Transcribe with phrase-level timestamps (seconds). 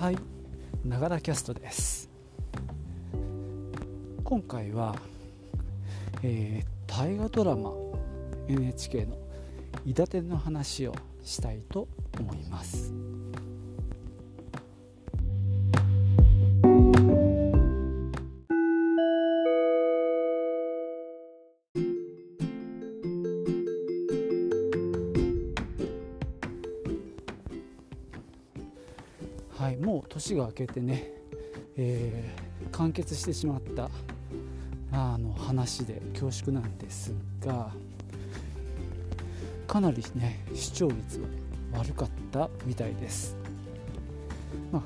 [0.00, 0.16] はい。
[0.82, 2.08] ながらキャストです。
[4.24, 4.96] 今回は、
[6.22, 7.74] えー、大河ドラマ
[8.48, 9.18] NHK の
[9.84, 11.86] 「伊達の話をしたいと
[12.18, 12.94] 思います。
[30.20, 31.10] 年が明けてね、
[31.76, 33.90] えー、完結してしまった
[34.92, 37.70] あの話で恐縮なんですが
[39.66, 41.20] かなりね視聴率
[41.72, 43.36] は悪かったみたいです。
[44.72, 44.82] ま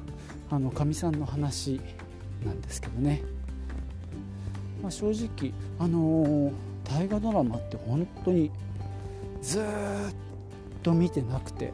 [0.51, 1.81] あのかみさんの話
[2.45, 3.23] なんですけどね、
[4.83, 6.53] まあ、正直あのー、
[6.85, 8.51] 大河ドラマって本当に
[9.41, 9.63] ずっ
[10.83, 11.73] と見てなくて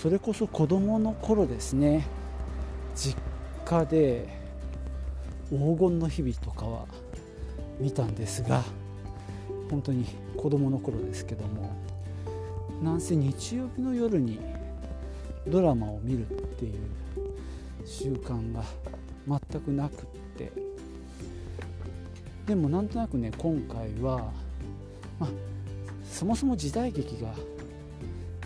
[0.00, 2.06] それこそ子供の頃ですね
[2.94, 3.20] 実
[3.64, 4.28] 家で
[5.50, 6.86] 黄金の日々とかは
[7.80, 8.62] 見たんですが
[9.68, 11.74] 本当に子供の頃ですけども
[12.80, 14.38] なんせ日曜日の夜に
[15.48, 16.74] ドラマを見るっていう
[17.84, 18.62] 習慣が
[19.26, 20.52] 全くなくって
[22.46, 24.30] でもなんとなくね今回は、
[25.18, 25.28] ま、
[26.08, 27.34] そもそも時代劇が、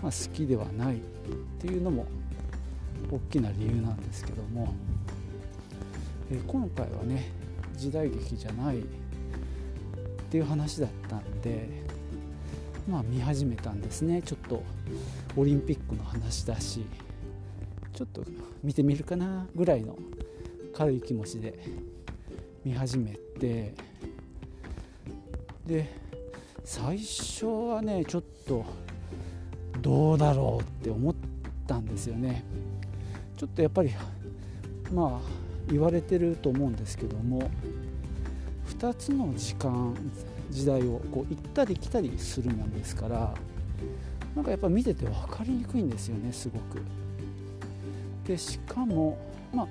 [0.03, 0.99] まあ、好きではないっ
[1.61, 2.07] ていうのも
[3.11, 4.75] 大きな理由なんですけども、
[6.31, 7.31] え今回はね
[7.77, 8.83] 時代劇じゃないっ
[10.31, 11.69] ていう話だったんで
[12.89, 14.23] まあ見始めたんですね。
[14.23, 14.63] ちょっと
[15.37, 16.85] オリンピックの話だし
[17.93, 18.25] ちょっと
[18.63, 19.97] 見てみるかなぐらいの
[20.75, 21.59] 軽い気持ちで
[22.65, 23.75] 見始めて
[25.67, 25.95] で
[26.65, 28.65] 最初はねちょっと
[29.83, 31.15] どうだろうって思っ
[31.67, 32.45] たんですよね
[33.37, 33.91] ちょっとやっぱり
[34.93, 37.51] まあ言われてると思うんですけども
[38.79, 39.95] 2つの時間
[40.51, 43.35] 時代をこう行ったり来たりするもんですから
[44.35, 46.83] なんかやっぱ見てて分かりにくいんですよねすごく。
[48.27, 49.19] でしかも、
[49.53, 49.67] まあ、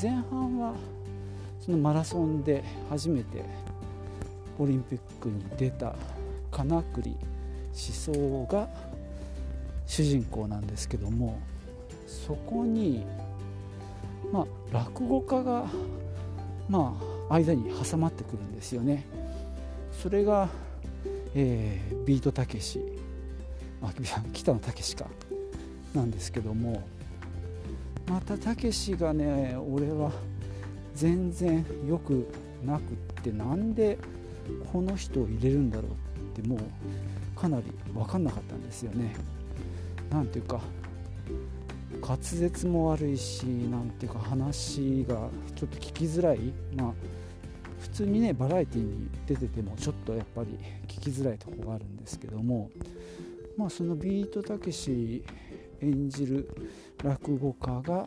[0.00, 0.74] 前半は
[1.60, 3.42] そのマラソンで初めて
[4.58, 5.94] オリンピックに出た
[6.50, 7.16] 金栗思
[7.74, 8.68] 想が
[9.86, 11.40] 主人公なんですけども
[12.06, 13.04] そこに、
[14.32, 15.66] まあ、落語家が、
[16.68, 19.04] まあ、間に挟まってくるんですよね。
[20.02, 20.48] それが、
[21.34, 22.80] えー、ビートたけし
[24.32, 25.06] 北野武か
[25.94, 26.82] なんですけども
[28.08, 30.10] またたけしがね俺は
[30.94, 32.26] 全然よく
[32.64, 33.98] なくってなんで
[34.72, 39.14] この人を入れるんだろうってもうかなり分かんなかったんですよね。
[40.14, 40.60] なんていうか
[42.00, 46.92] 滑舌も悪いしなんていうか話がちょっと聞きづらいまあ
[47.80, 52.70] 普通にねバラエティに出ててもちょっとやっぱり聞きづらいとこがあるんですけども
[53.56, 55.24] まあそのビートたけし
[55.80, 56.48] 演じる
[57.02, 58.06] 落語家が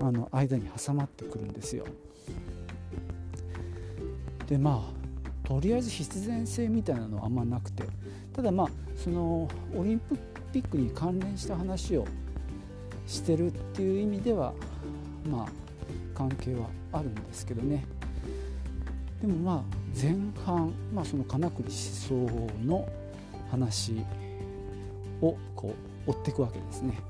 [0.00, 1.86] あの間に挟まってくるんですよ。
[4.48, 4.92] でま
[5.44, 7.84] あとりあえず必然性みたいなのはあんまなくて
[8.32, 12.06] ただまあそのオリンピッピックに関連した話を
[13.08, 14.52] してるっていう意味では
[15.28, 15.48] まあ
[16.14, 17.84] 関係はあるんですけどね。
[19.20, 19.62] でもまあ
[20.00, 20.14] 前
[20.46, 22.14] 半、まあ、その金栗思想
[22.64, 22.88] の
[23.50, 23.96] 話
[25.20, 25.74] をこ
[26.06, 27.00] う追っていくわけですね、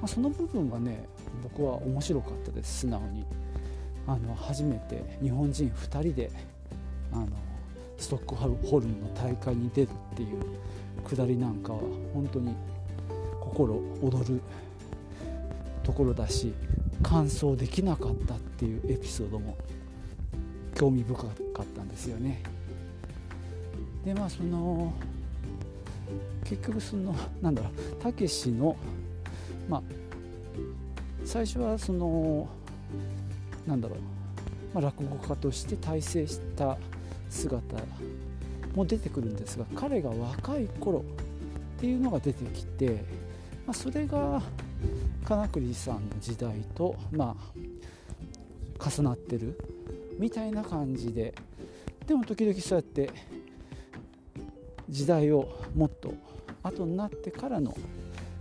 [0.00, 1.06] まあ、その部分はね
[1.42, 2.80] 僕は面白かったです。
[2.80, 3.26] 素直に。
[4.06, 6.30] あの初めて日本人2人で
[7.12, 7.28] あの
[7.98, 10.38] ストックホルムの大会に出るっていう
[11.02, 11.80] くだりなんかは
[12.12, 12.54] 本当に
[13.40, 14.40] 心躍る
[15.82, 16.52] ところだし
[17.02, 19.56] 完走できなかったっていうエピソードも
[20.74, 21.28] 興味深か
[21.62, 22.42] ったんですよね。
[24.04, 24.92] でまあその
[26.44, 28.76] 結局そのなんだろうたけしの
[29.68, 29.82] まあ
[31.24, 32.48] 最初はその
[33.66, 33.98] なんだろう、
[34.74, 36.76] まあ、落語家として大成した
[37.30, 37.76] 姿
[38.74, 43.04] も出てくるんですが彼が若い頃っていうのが出てきて、
[43.66, 44.42] まあ、それが
[45.24, 49.58] 金栗さんの時代と、まあ、重なってる
[50.18, 51.34] みたいな感じで
[52.06, 53.10] でも時々そうやって
[54.88, 56.14] 時代をもっと
[56.62, 57.76] 後になってからの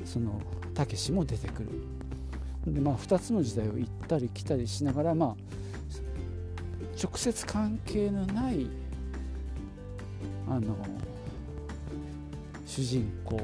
[0.06, 0.42] その
[0.74, 1.70] たけしも出てくる。
[2.68, 5.36] で、まあ、2つの時代を行ったり来たりしながら、まあ、
[7.02, 8.68] 直接関係のない
[10.50, 10.76] あの
[12.66, 13.40] 主人公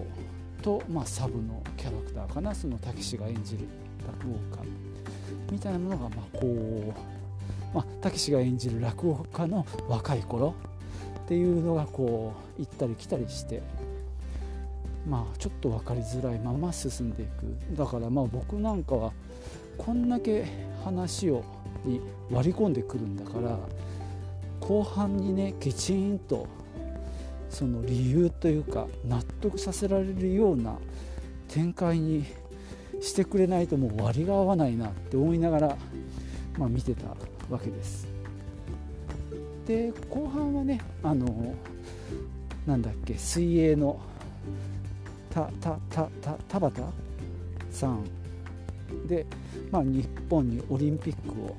[0.62, 3.68] と、まあ、サブのキャラクターかなそのたけしが演じる
[4.06, 4.69] 落語家
[5.51, 6.94] みたいなものがまあこ
[7.74, 10.56] うまあたけしが演じる落語家の若い頃
[11.25, 13.62] っていうのがこう行ったり来たりして
[15.07, 17.78] まあちょっと分かりづらいまま進んでいく。
[17.78, 19.12] だからまあ僕なんかは
[19.78, 20.45] こんだけ
[20.84, 21.44] 話を
[21.86, 23.57] に割り込んでくるんだから
[24.60, 26.48] 後半にねきちんと
[27.50, 30.78] その理由というか納得させられるような
[31.48, 32.25] 展開に
[33.01, 35.78] してくれないともう割が合わないなって思いながら、
[36.57, 37.07] まあ、見てた
[37.50, 38.07] わけです。
[39.66, 41.56] で後半はねあの
[42.66, 44.00] なんだっけ水泳の
[45.30, 46.84] たたたた田畑
[47.69, 48.04] さん
[49.07, 49.25] で、
[49.72, 51.56] まあ、日本にオリンピックを、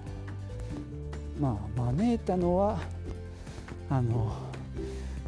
[1.41, 2.79] まあ、招いたのは
[3.91, 4.33] あの、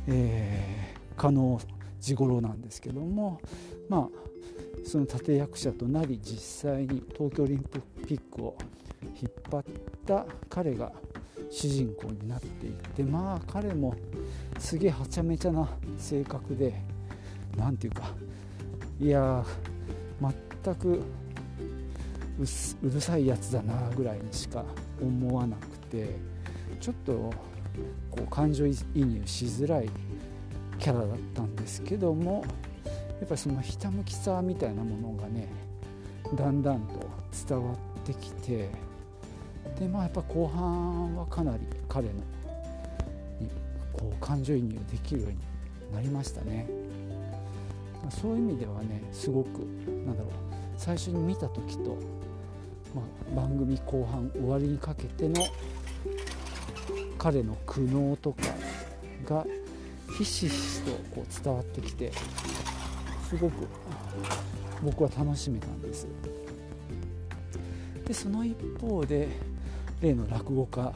[0.09, 1.61] えー、加納
[2.01, 3.41] 治五郎なんですけども、
[3.89, 4.09] まあ、
[4.85, 7.65] その立役者となり実際に東京オリン
[8.07, 8.57] ピックを
[9.21, 9.65] 引っ張っ
[10.07, 10.93] た彼が
[11.51, 13.95] 主人公になっていってまあ彼も
[14.59, 15.69] すげえはちゃめちゃな
[15.99, 16.75] 性格で
[17.57, 18.11] 何て言うか
[19.01, 19.45] いや
[20.65, 21.03] 全く
[22.83, 24.65] うるさいやつだなぐらいにしか
[25.01, 26.17] 思わなくて
[26.81, 27.33] ちょっと
[28.11, 29.91] こう感情移入しづらい
[30.79, 32.45] キャラだったんですけども
[32.85, 35.49] やっぱりそのひたむきさみたいなものがね
[36.35, 37.09] だんだんと
[37.49, 38.69] 伝わってきて
[39.79, 43.49] でまあやっぱ後半はかなり彼のに
[43.93, 45.39] こう感情移入できるように
[45.95, 46.67] なりましたね。
[48.11, 49.59] そういう意味ではねすごく
[50.05, 50.33] なんだろう
[50.77, 51.97] 最初に見た時と、
[52.95, 53.03] ま
[53.33, 55.41] あ、番組後半終わりにかけての
[57.23, 58.43] 彼の苦悩とか
[59.25, 59.47] が
[60.19, 62.11] ひしひしとこう伝わってきて
[63.29, 63.69] すごく
[64.83, 66.09] 僕は楽しめたんです。
[68.05, 69.29] でその一方で
[70.01, 70.93] 例の落語家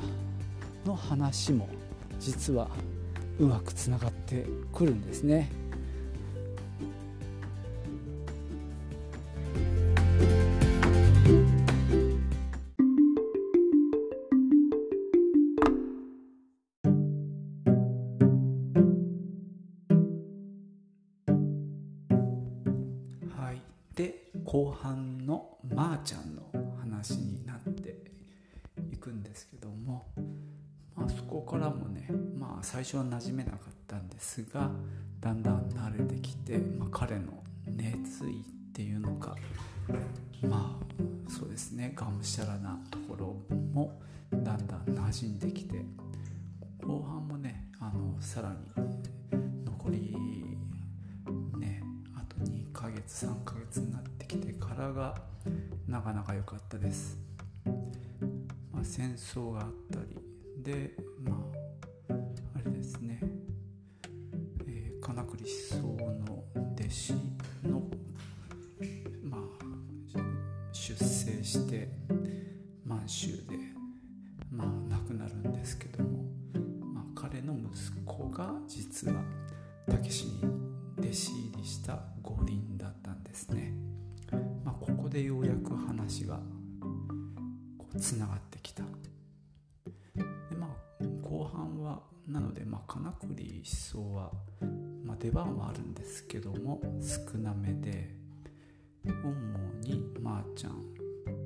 [0.85, 1.69] の話も
[2.19, 2.69] 実は
[3.39, 5.49] うまくつながってくるんですね。
[32.47, 33.59] まあ、最初は馴染めなかっ
[33.89, 34.71] たんですが
[35.21, 39.37] だんだん慣れてきて、まあ、彼の熱意っていうのか
[40.43, 44.01] まあそうですねがむしゃらなところも
[44.33, 45.85] だんだん馴染んできて
[46.85, 48.57] 後半もねあのさらに
[49.65, 50.17] 残り
[51.59, 51.83] ね
[52.15, 55.17] あと2ヶ月3ヶ月になってきてからが
[55.89, 57.19] なかなか良かったです、
[58.73, 60.95] まあ、戦争があったりで
[61.25, 61.66] まあ
[65.47, 67.13] 想の弟子
[67.65, 67.83] の
[69.23, 69.41] まあ
[70.73, 71.89] 出征して
[72.85, 73.57] 満州で
[74.51, 76.25] まあ亡くなるんですけども、
[76.95, 79.23] まあ、彼の息子が実は
[79.89, 80.45] たけしに
[80.99, 83.73] 弟子入りした五輪だったんですね。
[84.65, 86.41] まあ、ここでようやく話が
[87.79, 88.83] こうつながってきた。
[90.15, 94.33] でまあ後半はなのでまあ金栗思想は、
[95.07, 98.15] まあ、出番はあるんですけども少なめで
[99.05, 99.13] 主
[99.83, 100.83] にまーちゃん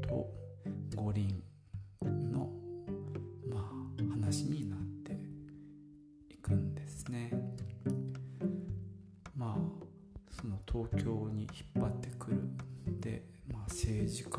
[0.00, 0.26] と
[0.96, 1.42] 五輪
[2.32, 2.50] の
[3.50, 5.12] まあ話になって
[6.32, 7.30] いくんですね。
[9.36, 9.80] まあ
[10.30, 12.40] その東京に引っ張ってくる
[13.00, 14.30] で、まあ、政治家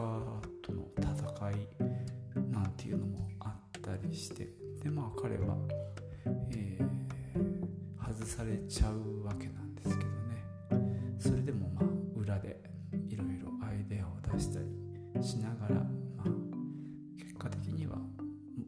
[0.63, 4.50] との戦いなんていうのもあったりして
[4.84, 5.56] でまあ彼は、
[6.51, 7.00] えー、
[8.32, 11.18] されちゃうわけなんですけどね。
[11.20, 11.86] それでもまあ
[12.16, 12.62] 裏で
[13.10, 14.68] いろいろアイデアを出したり
[15.22, 16.28] しながら、まあ、
[17.20, 17.98] 結果的には、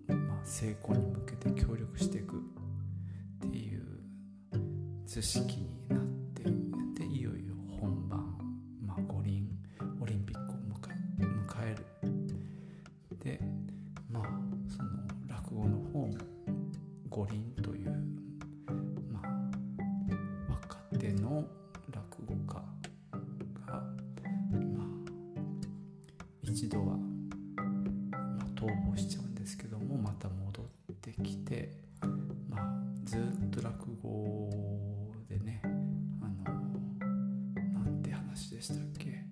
[0.09, 2.35] まあ、成功に向けて協力していく
[3.45, 3.83] っていう
[5.05, 5.82] 図式に
[26.53, 26.93] 一度は、ま
[28.43, 31.71] あ、逃亡しちゃうんですけどもまた戻ってきて、
[32.47, 32.61] まあ、
[33.05, 34.51] ずっと落語
[35.27, 35.63] でね
[36.21, 36.53] あの
[37.83, 39.25] なんて話でしたっけ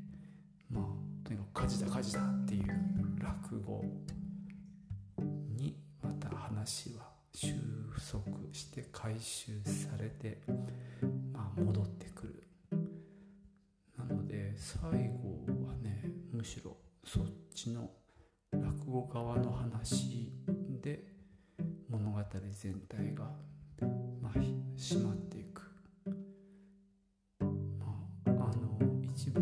[0.72, 2.66] まあとにかく火事だ火事だっていう
[3.20, 3.86] 落語
[5.56, 7.04] にまた話は
[7.36, 7.54] 収
[8.12, 10.42] 束して回収されて、
[11.32, 12.44] まあ、戻ってくる。
[13.96, 16.81] なので最後はねむしろ
[17.62, 17.92] ちの
[18.52, 20.32] 落語側の話
[20.82, 21.04] で
[21.90, 23.26] 物語全体が、
[24.20, 24.40] まあ、
[24.76, 25.62] 締まっていく、
[27.78, 27.86] ま
[28.26, 29.42] あ、あの一部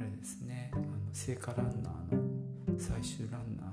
[0.00, 0.70] あれですね。
[0.72, 3.67] あの聖火ランナーの最終ランナー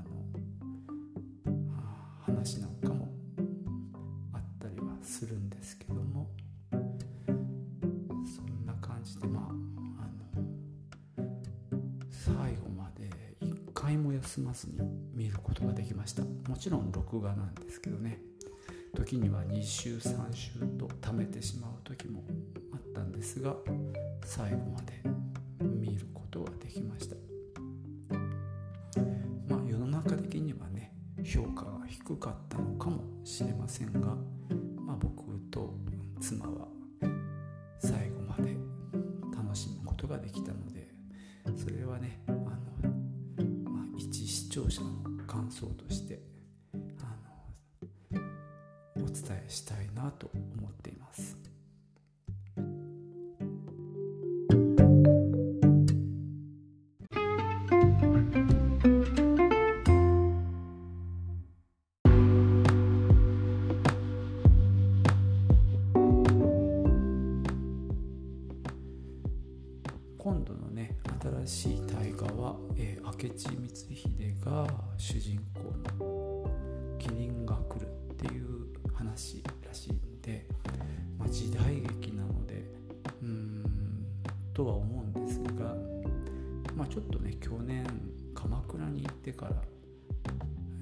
[16.55, 18.17] もちろん録画なんですけどね。
[18.95, 22.23] 時には2週3週と貯めてしまう時も
[22.71, 23.53] あったんですが
[24.23, 25.03] 最後まで
[25.59, 27.17] 見ることができました。
[29.49, 30.93] まあ世の中的にはね
[31.25, 34.15] 評価が低かったのかもしれませんが、
[34.79, 35.75] まあ、僕と
[36.21, 36.69] 妻は
[49.25, 51.35] 伝えしたいなと思っています。
[70.19, 70.95] 今度のね
[71.45, 74.67] 新しい大河は、えー、明智光秀が
[74.97, 75.61] 主人公
[76.03, 76.51] の
[76.97, 80.45] 「麒麟が来る」っていう話らしいんで、
[81.17, 82.63] まあ、時代劇なので
[83.21, 84.05] うーん
[84.53, 85.75] とは思うんですが、
[86.75, 87.85] まあ、ちょっとね去年
[88.33, 89.55] 鎌倉に行ってから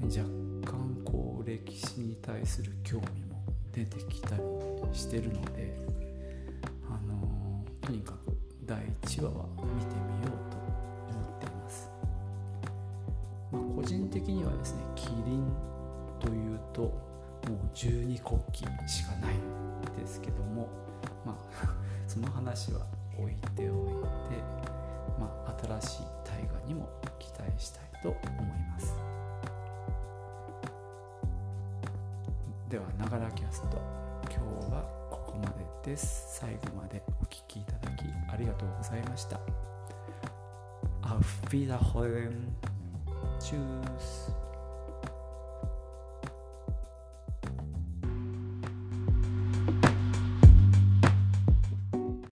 [0.04, 0.18] 若
[0.66, 3.42] 干こう歴史に対する興味も
[3.72, 4.42] 出てきたり
[4.94, 5.74] してるので、
[6.88, 10.58] あのー、とにかく第1話は見てみようと
[11.18, 11.90] 思っています、
[13.52, 15.52] まあ、個人的にはですねキリン
[16.20, 17.13] というと
[17.48, 20.70] もう十二国旗しかないんですけども
[21.26, 21.76] まあ
[22.08, 22.86] その話は
[23.18, 24.42] 置いておいて、
[25.20, 28.94] まあ、新しい大河にも期待したいと思います。
[32.70, 33.78] ではながらキャスト
[34.24, 34.82] 今日は
[35.12, 35.46] ここま
[35.84, 36.40] でです。
[36.40, 39.40] 最後までお聴きいただきありがとうございました。
[41.04, 42.56] Auf Wiederhören。
[43.40, 44.43] Tschüss。